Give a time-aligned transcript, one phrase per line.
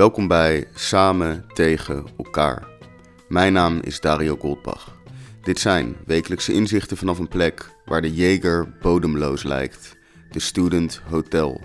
[0.00, 2.68] Welkom bij Samen tegen elkaar.
[3.28, 4.96] Mijn naam is Dario Goldbach.
[5.42, 9.96] Dit zijn wekelijkse inzichten vanaf een plek waar de Jager bodemloos lijkt,
[10.30, 11.60] de Student Hotel,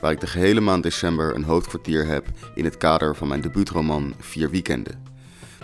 [0.00, 4.14] waar ik de gehele maand december een hoofdkwartier heb in het kader van mijn debuutroman
[4.18, 5.04] Vier Weekenden.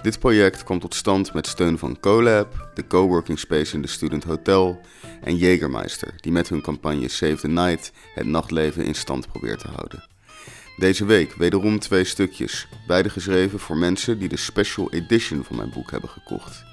[0.03, 4.25] Dit project kwam tot stand met steun van CoLab, de coworking space in de Student
[4.25, 4.81] Hotel
[5.23, 9.69] en Jägermeister, die met hun campagne Save the Night het nachtleven in stand probeert te
[9.69, 10.16] houden.
[10.77, 15.71] Deze week wederom twee stukjes, beide geschreven voor mensen die de special edition van mijn
[15.71, 16.65] boek hebben gekocht.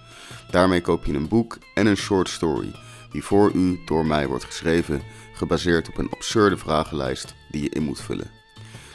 [0.52, 2.71] Daarmee koop je een boek en een short story,
[3.12, 5.02] die voor u door mij wordt geschreven,
[5.34, 8.31] gebaseerd op een absurde vragenlijst die je in moet vullen.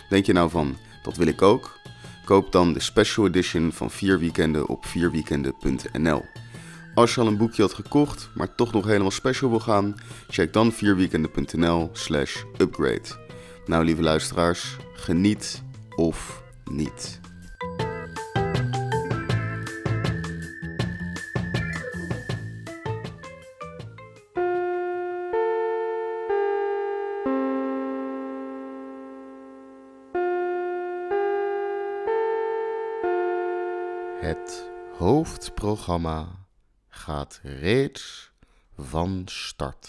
[0.09, 1.79] Denk je nou van, dat wil ik ook?
[2.25, 6.25] Koop dan de special edition van 4 weekenden op 4weekenden.nl.
[6.95, 9.95] Als je al een boekje had gekocht, maar toch nog helemaal special wil gaan,
[10.29, 13.27] check dan 4weekenden.nl slash upgrade.
[13.69, 15.63] Nou lieve luisteraars, geniet
[15.97, 17.21] of niet.
[34.21, 36.29] Het hoofdprogramma
[36.89, 38.33] gaat reeds
[38.77, 39.89] van start.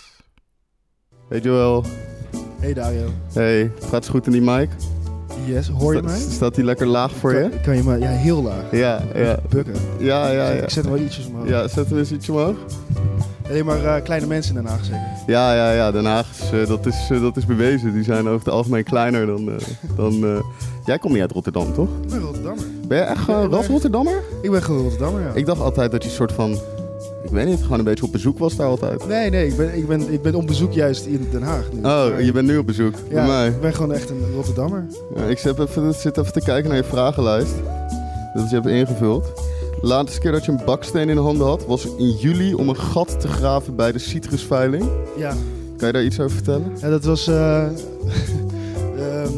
[1.29, 1.83] Hey Joel.
[2.59, 3.05] Hey Dario.
[3.33, 4.69] Hey, gaat het goed in die mic?
[5.45, 6.19] Yes, hoor je Sta- mij?
[6.19, 7.49] Staat die lekker laag voor je?
[7.63, 8.63] Kan, je me, ja, heel laag.
[8.71, 9.39] Ja, ja.
[9.49, 9.73] Bukken.
[9.99, 10.61] Ja, ja, ja.
[10.63, 11.47] Ik zet hem wel ietsjes omhoog.
[11.49, 12.55] Ja, zet hem eens ietsje omhoog.
[13.49, 15.01] Alleen maar eh, kleine mensen in Den Haag zeker.
[15.27, 15.91] Ja, ja, ja.
[15.91, 17.93] Den Haag, is, eh, dat, is, eh, dat is bewezen.
[17.93, 19.51] Die zijn over het algemeen kleiner dan...
[19.95, 20.43] dan
[20.85, 21.89] Jij komt niet uit Rotterdam, toch?
[22.03, 22.65] Ik ben Rotterdammer.
[22.87, 24.21] Ben je echt gewoon Ja, maar- Rotterdammer?
[24.41, 25.31] Ik ben gewoon Rotterdammer, ja.
[25.33, 26.57] Ik dacht altijd dat je een soort van...
[27.23, 29.07] Ik weet niet, gewoon een beetje op bezoek was daar altijd.
[29.07, 31.79] Nee, nee, ik ben, ik, ben, ik ben op bezoek juist in Den Haag nu.
[31.83, 33.47] Oh, je bent nu op bezoek ja, bij mij.
[33.47, 34.85] ik ben gewoon echt een Rotterdammer.
[35.15, 37.53] Ja, ik zit even, zit even te kijken naar je vragenlijst.
[38.33, 39.23] Dat je hebt ingevuld.
[39.81, 42.69] De laatste keer dat je een baksteen in de handen had, was in juli om
[42.69, 44.83] een gat te graven bij de citrusveiling.
[45.17, 45.33] Ja,
[45.77, 46.71] Kan je daar iets over vertellen?
[46.81, 47.27] ja dat was...
[47.27, 47.63] eh,
[48.97, 49.31] ehm,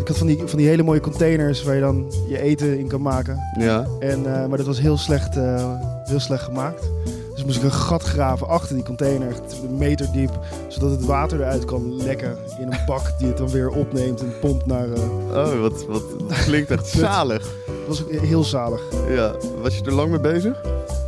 [0.00, 2.86] ik had van die, van die hele mooie containers waar je dan je eten in
[2.88, 3.38] kan maken.
[3.58, 3.86] Ja.
[3.98, 5.72] En, eh, maar dat was heel slecht, eh,
[6.10, 6.90] heel slecht gemaakt.
[7.34, 10.30] Dus moest ik een gat graven achter die container, echt een meter diep.
[10.68, 14.32] Zodat het water eruit kan lekken in een bak die het dan weer opneemt en
[14.40, 14.92] pompt naar...
[14.92, 15.02] eh,
[15.36, 17.42] Oh, wat, wat, dat klinkt echt zalig.
[17.66, 18.80] dat was heel zalig.
[19.08, 19.32] Ja.
[19.62, 20.60] Was je er lang mee bezig?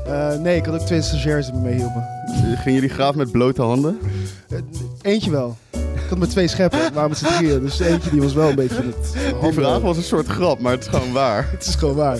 [0.07, 2.05] Eh, nee, ik had ook twee stagiairs die me meehielpen.
[2.57, 3.99] Gingen jullie graaf met blote handen?
[4.49, 4.59] Eh,
[5.03, 5.57] eentje wel.
[5.71, 7.61] Ik had met twee scheppen, waren met z'n drieën.
[7.61, 10.73] Dus eentje die was wel een beetje het Die vraag was een soort grap, maar
[10.73, 11.49] het is gewoon waar.
[11.53, 12.19] Het is gewoon waar.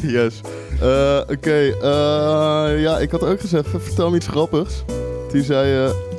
[0.16, 0.40] Yes.
[0.80, 1.50] Eh, Oké,
[1.82, 4.84] eh, ja, ik had ook gezegd, vertel me iets grappigs.
[5.30, 6.10] Toen zei je,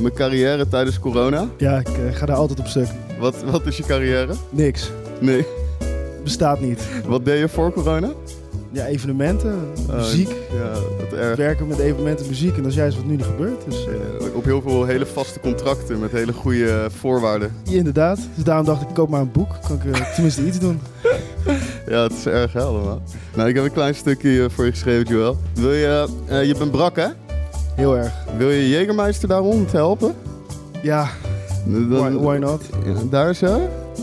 [0.00, 1.48] mijn carrière tijdens corona.
[1.56, 2.88] Ja, ik eh, ga daar altijd op stuk.
[3.18, 4.32] Wat, wat is je carrière?
[4.50, 4.90] Niks.
[5.20, 5.46] Nee.
[6.22, 6.80] Bestaat niet.
[7.06, 8.10] Wat deed je voor corona?
[8.72, 9.58] Ja, evenementen,
[9.90, 10.28] Oh, muziek.
[10.28, 10.72] Ja,
[11.10, 11.36] dat erg.
[11.36, 13.64] werken met evenementen muziek en dat is juist wat nu niet gebeurt.
[13.68, 13.92] Dus eh,
[14.26, 17.52] Eh, Op heel veel hele vaste contracten met hele goede eh, voorwaarden.
[17.64, 18.18] ja, inderdaad.
[18.34, 19.48] Dus daarom dacht ik, ik koop maar een boek.
[19.68, 20.80] Kan ik eh, tenminste iets doen.
[21.94, 23.02] Ja, het is erg hè, allemaal.
[23.36, 25.36] Nou, ik heb een klein stukje eh, voor je geschreven, Joel.
[25.54, 27.06] Wil je, eh, je bent brak hè?
[27.74, 28.12] Heel erg.
[28.36, 30.14] Wil je Jägermeister daarom te helpen?
[30.82, 31.08] Ja,
[31.66, 32.62] Dan- why, why not?
[33.10, 33.60] Daar zo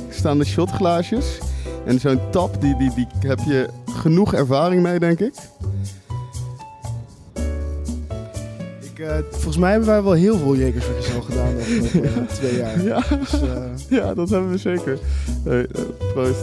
[0.09, 1.37] staan de shotglaasjes.
[1.85, 5.33] En zo'n tap, die, die, die heb je genoeg ervaring mee, denk ik.
[8.81, 12.57] Ik, eh, volgens mij hebben wij wel heel veel jegerstukjes al gedaan de afgelopen twee
[12.57, 12.81] jaar.
[12.91, 14.97] Ja, Dus, ja dat hebben we zeker.
[15.43, 15.67] Hey,
[16.13, 16.41] proost.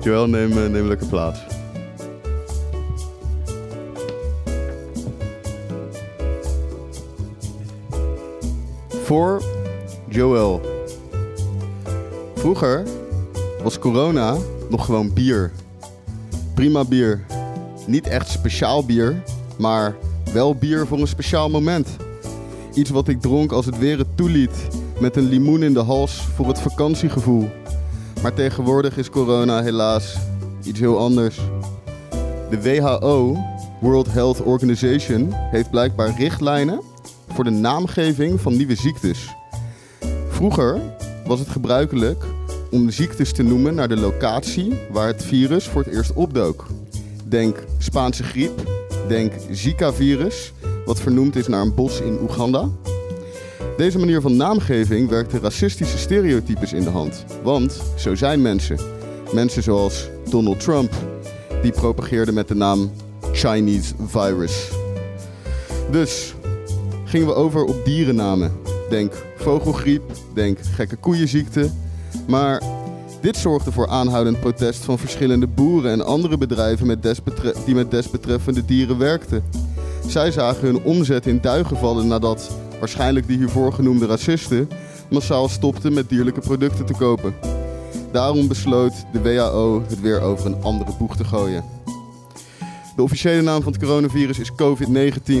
[0.00, 1.40] Joel, neem, eh, neem lekker plaats.
[8.88, 9.42] Voor
[10.08, 10.60] Joel.
[12.34, 12.82] Vroeger
[13.62, 14.36] was corona
[14.70, 15.52] nog gewoon bier.
[16.54, 17.24] Prima bier.
[17.86, 19.22] Niet echt speciaal bier,
[19.58, 19.96] maar
[20.32, 21.88] wel bier voor een speciaal moment.
[22.74, 24.68] Iets wat ik dronk als het weer het toeliet,
[25.00, 27.48] met een limoen in de hals voor het vakantiegevoel.
[28.22, 30.16] Maar tegenwoordig is corona helaas
[30.64, 31.36] iets heel anders.
[32.50, 33.36] De WHO,
[33.80, 36.80] World Health Organization, heeft blijkbaar richtlijnen
[37.28, 39.34] voor de naamgeving van nieuwe ziektes.
[40.28, 40.80] Vroeger
[41.26, 42.24] was het gebruikelijk
[42.70, 46.66] om ziektes te noemen naar de locatie waar het virus voor het eerst opdook.
[47.24, 48.62] Denk Spaanse griep,
[49.08, 50.52] denk Zika-virus,
[50.84, 52.68] wat vernoemd is naar een bos in Oeganda.
[53.76, 57.24] Deze manier van naamgeving werkte racistische stereotypes in de hand.
[57.42, 58.78] Want zo zijn mensen.
[59.32, 60.92] Mensen zoals Donald Trump,
[61.62, 62.90] die propageerde met de naam
[63.32, 64.70] Chinese virus.
[65.90, 66.34] Dus
[67.04, 68.52] gingen we over op dierennamen.
[68.90, 70.02] denk vogelgriep,
[70.34, 71.70] denk gekke koeienziekte.
[72.26, 72.62] Maar
[73.20, 77.22] dit zorgde voor aanhoudend protest van verschillende boeren en andere bedrijven met
[77.64, 79.44] die met desbetreffende dieren werkten.
[80.06, 84.68] Zij zagen hun omzet in duigen vallen nadat waarschijnlijk de hiervoor genoemde racisten
[85.10, 87.34] massaal stopten met dierlijke producten te kopen.
[88.12, 91.64] Daarom besloot de WHO het weer over een andere boeg te gooien.
[92.96, 95.32] De officiële naam van het coronavirus is COVID-19,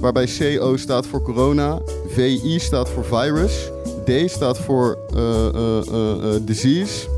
[0.00, 3.70] waarbij CO staat voor corona, VI staat voor virus,
[4.04, 7.08] D staat voor eh, eh, eh, disease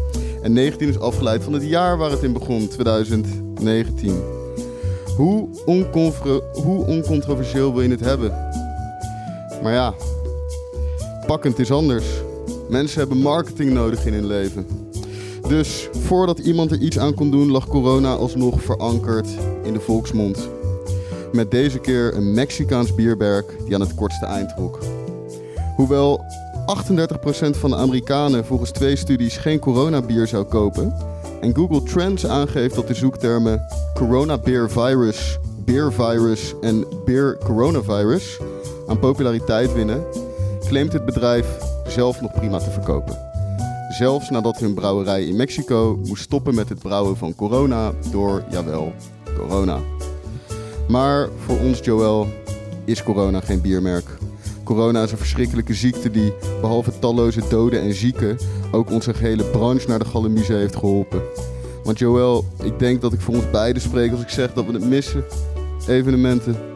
[0.42, 4.22] en 19 is afgeleid van het jaar waar het in begon, 2019.
[5.16, 5.48] Hoe,
[6.52, 8.55] hoe oncontroversieel wil je het hebben?
[9.62, 9.94] Maar ja,
[11.26, 12.04] pakkend is anders.
[12.68, 14.66] Mensen hebben marketing nodig in hun leven.
[15.48, 19.28] Dus voordat iemand er iets aan kon doen, lag corona alsnog verankerd
[19.62, 20.48] in de volksmond.
[21.32, 24.78] Met deze keer een Mexicaans bierberg die aan het kortste eind trok.
[25.76, 26.20] Hoewel
[27.46, 30.94] 38% van de Amerikanen volgens twee studies geen coronabier zou kopen
[31.40, 38.38] en Google Trends aangeeft dat de zoektermen corona beer virus, beer virus en beer coronavirus
[38.86, 40.04] aan populariteit winnen,
[40.68, 41.46] claimt het bedrijf
[41.86, 43.18] zelf nog prima te verkopen.
[43.88, 48.92] Zelfs nadat hun brouwerij in Mexico moest stoppen met het brouwen van corona door, jawel,
[49.38, 49.78] corona.
[50.88, 52.26] Maar voor ons, Joël,
[52.84, 54.18] is corona geen biermerk.
[54.64, 58.36] Corona is een verschrikkelijke ziekte die, behalve talloze doden en zieken,
[58.70, 61.22] ook onze gehele branche naar de gallemiezen heeft geholpen.
[61.84, 64.72] Want Joël, ik denk dat ik voor ons beiden spreek als ik zeg dat we
[64.72, 65.24] het missen.
[65.88, 66.75] Evenementen.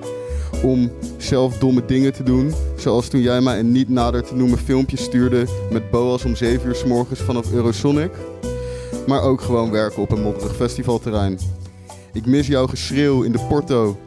[0.63, 2.53] Om zelf domme dingen te doen.
[2.77, 6.69] Zoals toen jij mij een niet nader te noemen filmpje stuurde met Boas om 7
[6.69, 8.11] uur s morgens vanaf Eurosonic.
[9.07, 11.39] Maar ook gewoon werken op een modderig festivalterrein.
[12.13, 13.99] Ik mis jouw geschreeuw in de porto.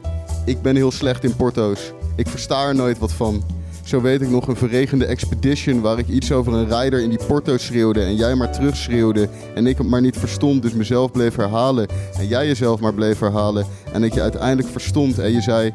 [0.46, 1.92] Ik ben heel slecht in porto's.
[2.16, 3.44] Ik versta er nooit wat van.
[3.84, 7.26] Zo weet ik nog een verregende expedition waar ik iets over een rijder in die
[7.28, 11.12] porto schreeuwde en jij maar terug schreeuwde en ik het maar niet verstond, dus mezelf
[11.12, 15.42] bleef herhalen en jij jezelf maar bleef herhalen en ik je uiteindelijk verstond en je
[15.42, 15.74] zei,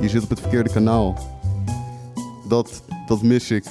[0.00, 1.18] je zit op het verkeerde kanaal.
[2.48, 3.64] Dat, dat mis ik.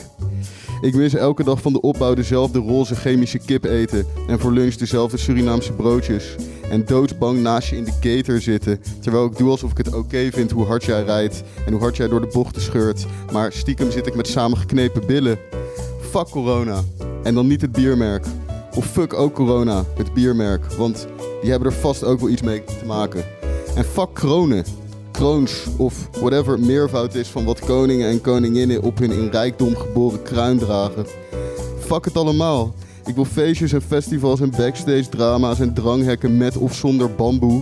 [0.82, 4.76] Ik mis elke dag van de opbouw dezelfde roze chemische kip eten en voor lunch
[4.76, 6.36] dezelfde Surinaamse broodjes.
[6.70, 10.30] En doodsbang naast je in de gator zitten, terwijl ik doe alsof ik het oké
[10.32, 13.06] vind hoe hard jij rijdt en hoe hard jij door de bochten scheurt.
[13.32, 15.38] Maar stiekem zit ik met samengeknepen billen.
[16.00, 16.84] Fuck corona.
[17.24, 18.26] En dan niet het biermerk.
[18.76, 21.08] Of fuck ook corona, het biermerk, want
[21.42, 23.26] die hebben er vast ook wel iets mee te maken.
[23.76, 24.66] En fuck kronen
[25.14, 30.22] kroons of whatever meervoud is van wat koningen en koninginnen op hun in rijkdom geboren
[30.22, 31.06] kruin dragen.
[31.80, 32.74] Fuck het allemaal.
[33.06, 37.62] Ik wil feestjes en festivals en backstage drama's en dranghekken met of zonder bamboe.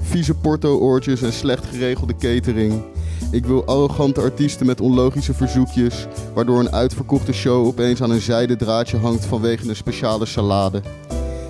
[0.00, 2.82] Vieze porto-oortjes en slecht geregelde catering.
[3.30, 8.58] Ik wil arrogante artiesten met onlogische verzoekjes, waardoor een uitverkochte show opeens aan een zijden
[8.58, 10.82] draadje hangt vanwege een speciale salade.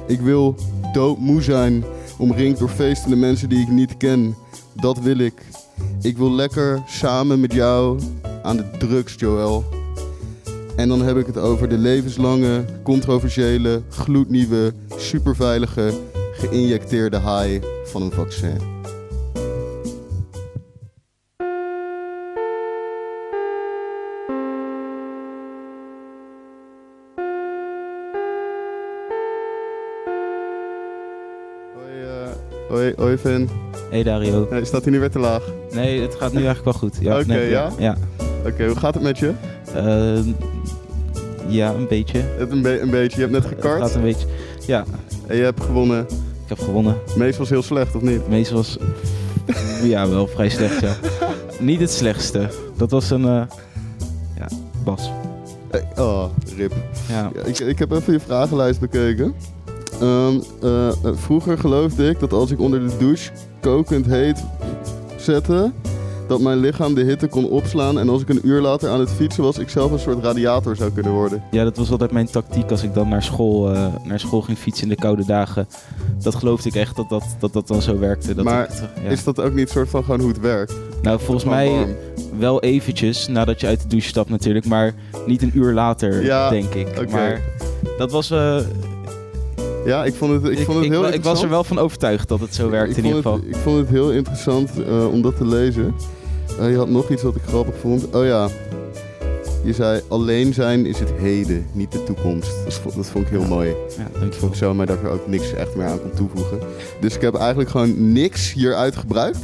[0.06, 0.55] Ik wil
[0.93, 1.84] doodmoe zijn,
[2.19, 4.35] omringd door feestende mensen die ik niet ken.
[4.73, 5.43] Dat wil ik.
[6.03, 8.00] Ik wil lekker samen met jou
[8.43, 9.65] aan de drugs, Joël.
[10.76, 15.93] En dan heb ik het over de levenslange, controversiële, gloednieuwe, superveilige,
[16.32, 18.78] geïnjecteerde high van een vaccin.
[32.69, 33.48] Hoi, hoi Finn.
[33.91, 34.48] Hey Dario.
[34.63, 35.43] Staat hij nu weer te laag?
[35.72, 36.96] Nee, het gaat nu eigenlijk wel goed.
[37.01, 37.70] Ja, Oké, nee, ja?
[37.79, 37.96] Ja.
[38.46, 39.32] Oké, hoe gaat het met je?
[39.75, 40.19] Eh,
[41.46, 42.19] ja, een beetje.
[42.39, 43.17] Het een, be- een beetje.
[43.17, 44.27] Je hebt net Het gekart gaat een beetje.
[44.67, 44.84] Ja,
[45.27, 46.01] en je hebt gewonnen.
[46.43, 46.96] ik heb gewonnen.
[47.17, 48.15] Meestal was heel slecht, of niet?
[48.19, 48.79] Het meeste was...
[49.82, 50.96] ja, wel vrij slecht, ja.
[51.60, 52.48] Niet het slechtste.
[52.77, 53.25] Dat was een...
[53.25, 53.43] eh,
[54.37, 54.46] ja,
[54.84, 55.10] Bas.
[55.70, 56.25] Eh, Oh,
[56.56, 56.72] rip.
[57.08, 57.31] Ja.
[57.34, 59.34] Ja, ik, ik heb even je vragenlijst bekeken.
[60.00, 64.44] Ehm, eh, eh, vroeger geloofde ik dat als ik onder de douche kokend heet
[65.17, 65.72] zette,
[66.28, 67.98] dat mijn lichaam de hitte kon opslaan.
[67.98, 70.76] En als ik een uur later aan het fietsen was, ik zelf een soort radiator
[70.76, 71.43] zou kunnen worden.
[71.50, 74.58] ja, dat was altijd mijn tactiek als ik dan naar school, eh, naar school ging
[74.58, 75.69] fietsen in de koude dagen.
[76.22, 78.34] Dat geloofde ik echt dat dat, dat, dat dan zo werkte.
[78.34, 79.10] Dat Maar ik het, ja.
[79.10, 80.74] Is dat ook niet soort van gewoon hoe het werkt?
[81.02, 81.94] Nou, volgens mij warm.
[82.38, 84.94] wel eventjes nadat je uit de douche stapt natuurlijk, maar
[85.26, 87.10] niet een uur later, Ja, denk ik.
[87.10, 87.40] Maar
[87.98, 88.32] dat was...
[89.88, 91.78] Ja, ik vond het, ik vond het ik, heel wa- ik was er wel van
[91.78, 93.34] overtuigd dat het zo werkt ik in ieder geval.
[93.36, 95.94] Het, ik vond het heel interessant eh, om dat te lezen.
[96.60, 98.14] Eh, je had nog iets wat ik grappig vond.
[98.14, 98.48] Oh ja.
[99.64, 102.50] Je zei, alleen zijn is het heden, niet de toekomst.
[102.64, 103.68] Dat, vond- dat vond ik heel mooi.
[103.68, 104.38] Ja, Ik dankjewel.
[104.38, 106.58] vond zo maar dat ik er ook niks echt meer aan kon toevoegen.
[107.00, 109.38] Dus ik heb eigenlijk gewoon niks hieruit gebruikt.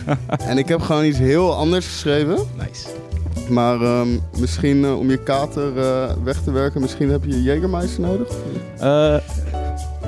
[0.48, 2.36] en ik heb gewoon iets heel anders geschreven.
[2.58, 2.86] Nice.
[3.48, 5.74] Maar ehm, misschien eh, om je kater
[6.24, 8.28] weg te werken, misschien heb je Jägermeister nodig?
[8.78, 9.16] Eh,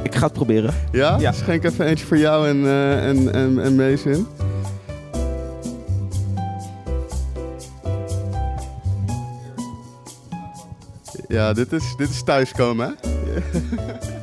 [0.02, 0.74] ik ga het proberen.
[0.92, 1.18] Ja?
[1.18, 1.32] Ja.
[1.32, 4.26] Schenk even eentje voor jou en, eh en, en, en Mees in.
[11.28, 13.10] Ja, dit is, dit is thuiskomen, hè?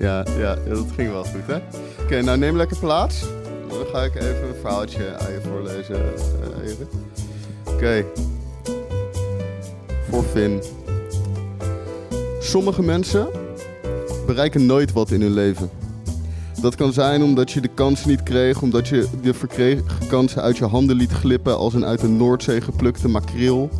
[0.00, 1.58] Ja, ja, dat ging wel goed, hè?
[2.02, 3.20] Oké, nou neem lekker plaats.
[3.68, 5.96] Dan ga ik even een verhaaltje aan je voorlezen,
[6.64, 6.88] Erik.
[7.64, 8.04] Oké.
[10.10, 10.62] Voor Finn.
[12.40, 13.28] Sommige mensen
[14.26, 15.70] bereiken nooit wat in hun leven.
[16.60, 20.56] Dat kan zijn omdat je de kans niet kreeg, omdat je de verkregen kansen uit
[20.56, 23.70] je handen liet glippen als een uit de Noordzee geplukte makreel.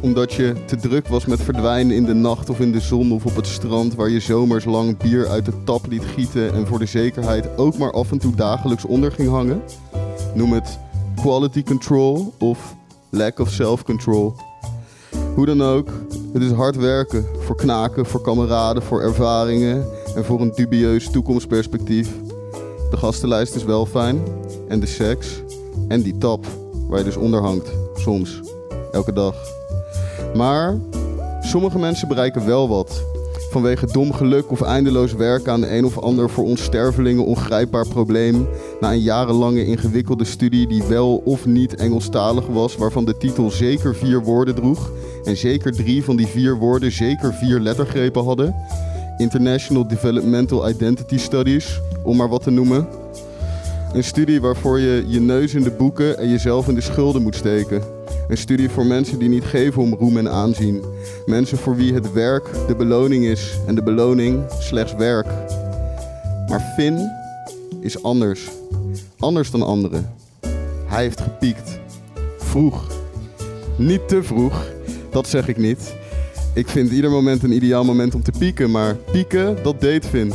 [0.00, 3.24] Omdat je te druk was met verdwijnen in de nacht of in de zon of
[3.24, 6.78] op het strand waar je zomers lang bier uit de tap liet gieten en voor
[6.78, 9.62] de zekerheid ook maar af en toe dagelijks onder ging hangen.
[10.34, 10.78] Noem het
[11.14, 12.76] quality control of
[13.10, 14.34] lack of self-control.
[15.34, 15.88] Hoe dan ook,
[16.32, 19.86] het is hard werken voor knaken, voor kameraden, voor ervaringen
[20.16, 22.08] en voor een dubieus toekomstperspectief.
[22.90, 24.22] De gastenlijst is wel fijn
[24.68, 25.42] en de seks
[25.88, 26.46] en die tap
[26.88, 28.40] waar je dus onder hangt, soms,
[28.92, 29.55] elke dag.
[30.36, 30.78] Maar
[31.40, 33.04] sommige mensen bereiken wel wat.
[33.50, 38.48] Vanwege dom geluk of eindeloos werken aan een of ander voor ons stervelingen ongrijpbaar probleem.
[38.80, 43.94] Na een jarenlange ingewikkelde studie die wel of niet Engelstalig was, waarvan de titel zeker
[43.94, 44.90] vier woorden droeg.
[45.24, 48.54] En zeker drie van die vier woorden zeker vier lettergrepen hadden.
[49.16, 52.88] International Developmental Identity Studies, om maar wat te noemen.
[53.92, 57.34] Een studie waarvoor je je neus in de boeken en jezelf in de schulden moet
[57.34, 57.95] steken.
[58.28, 60.82] Een studie voor mensen die niet geven om roem en aanzien.
[61.26, 65.26] Mensen voor wie het werk de beloning is en de beloning slechts werk.
[66.48, 67.10] Maar Finn
[67.80, 68.48] is anders.
[69.18, 70.14] Anders dan anderen.
[70.86, 71.78] Hij heeft gepiekt.
[72.38, 72.86] Vroeg.
[73.78, 74.66] Niet te vroeg,
[75.10, 75.94] dat zeg ik niet.
[76.54, 80.32] Ik vind ieder moment een ideaal moment om te pieken, maar pieken, dat deed Finn.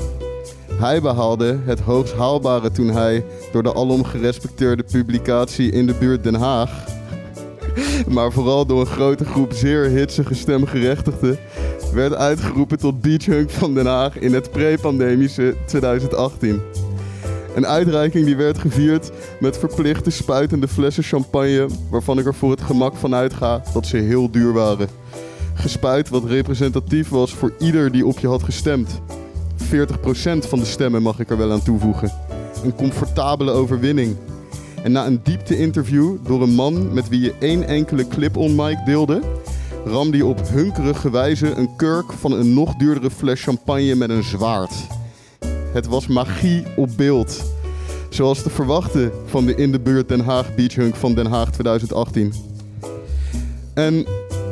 [0.74, 6.24] Hij behaalde het hoogst haalbare toen hij door de alom gerespecteerde publicatie in de buurt
[6.24, 6.91] Den Haag,
[8.16, 11.40] maar vooral door een grote groep zeer hitsige stemgerechtigden,
[11.94, 16.62] werd uitgeroepen tot beachhunk van Den Haag in het pre-pandemische 2018.
[17.56, 22.62] Een uitreiking die werd gevierd met verplichte spuitende flessen champagne, waarvan ik er voor het
[22.62, 24.88] gemak van uitga dat ze heel duur waren.
[25.54, 29.02] Gespuit wat representatief was voor ieder die op je had gestemd.
[29.58, 32.12] 40% van de stemmen mag ik er wel aan toevoegen.
[32.64, 34.16] Een comfortabele overwinning.
[34.84, 39.22] En na een diepte-interview door een man met wie je één enkele clip-on mic deelde,
[39.86, 44.24] ramde je op hunkerige wijze een kurk van een nog duurdere fles champagne met een
[44.24, 44.74] zwaard.
[45.74, 47.44] Het was magie op beeld.
[48.10, 52.34] Zoals te verwachten van de in de buurt Den Haag Beachhunk van Den Haag 2018.
[53.74, 54.06] En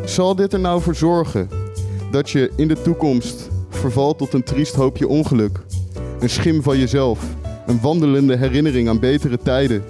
[0.06, 1.50] zal dit er nou voor zorgen
[2.12, 5.60] dat je in de toekomst vervalt tot een triest hoopje ongeluk?
[6.20, 7.24] Een schim van jezelf,
[7.68, 9.84] een wandelende herinnering aan betere tijden.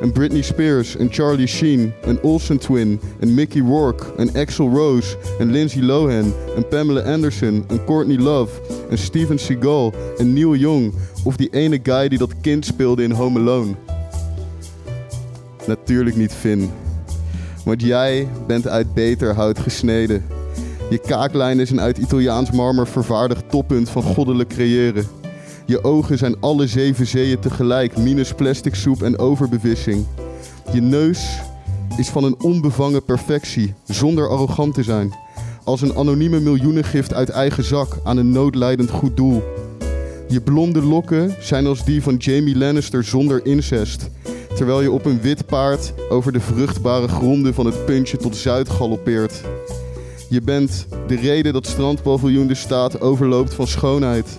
[0.00, 5.16] Een Britney Spears, een Charlie Sheen, een Olsen Twin, een Mickey Rourke, een Axl Rose,
[5.38, 10.92] een Lindsay Lohan, een Pamela Anderson, een Courtney Love, een Steven Seagal, een Neil Young
[11.24, 13.74] of die ene guy die dat kind speelde in Home Alone.
[15.66, 16.70] Natuurlijk niet Finn.
[17.64, 20.24] Want jij bent uit beter hout gesneden.
[20.90, 25.06] Je kaaklijn is een uit Italiaans marmer vervaardigd toppunt van goddelijk creëren.
[25.66, 30.06] Je ogen zijn alle zeven zeeën tegelijk, minus plastic soep en overbevissing.
[30.72, 31.40] Je neus
[31.96, 35.14] is van een onbevangen perfectie, zonder arrogant te zijn.
[35.64, 39.42] Als een anonieme miljoenengift uit eigen zak aan een noodlijdend goed doel.
[40.28, 44.10] Je blonde lokken zijn als die van Jamie Lannister zonder incest.
[44.54, 48.68] Terwijl je op een wit paard over de vruchtbare gronden van het puntje tot zuid
[48.68, 49.40] galoppeert.
[50.28, 54.38] Je bent de reden dat strandpaviljoen de staat overloopt van schoonheid.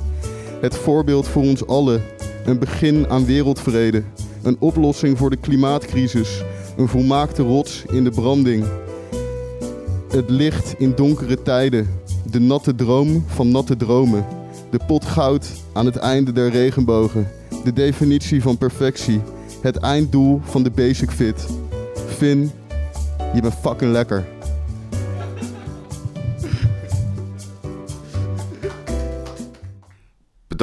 [0.62, 2.04] Het voorbeeld voor ons allen.
[2.46, 4.04] Een begin aan wereldvrede.
[4.44, 6.44] Een oplossing voor de klimaatcrisis.
[6.78, 8.66] Een volmaakte rots in de branding.
[10.10, 11.90] Het licht in donkere tijden.
[12.32, 14.26] De natte droom van natte dromen.
[14.70, 17.28] De pot goud aan het einde der regenbogen.
[17.64, 19.22] De definitie van perfectie.
[19.62, 21.46] Het einddoel van de basic fit.
[22.08, 22.52] Finn,
[23.34, 24.35] je bent fucking lekker.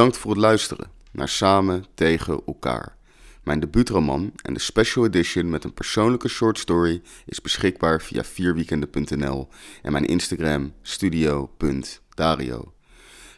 [0.02, 2.96] Bedankt voor het luisteren naar Samen tegen elkaar.
[3.42, 9.48] Mijn debuutroman en de special edition met een persoonlijke short story is beschikbaar via vierweekenden.nl
[9.82, 12.72] en mijn Instagram studio.dario.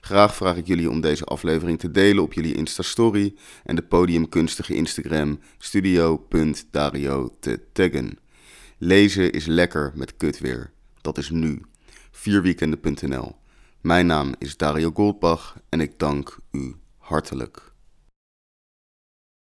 [0.01, 4.75] Graag vraag ik jullie om deze aflevering te delen op jullie Insta-story en de podiumkunstige
[4.75, 8.19] Instagram studio.dario te taggen.
[8.79, 10.71] Lezen is lekker met kutweer.
[11.01, 11.63] Dat is nu.
[12.11, 13.43] Vierweekenden.nl.
[13.85, 17.74] Mijn naam is Dario Goldbach en ik dank u hartelijk.